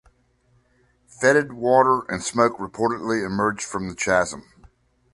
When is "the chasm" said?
3.87-4.51